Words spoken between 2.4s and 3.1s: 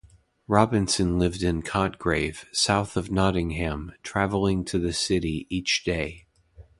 south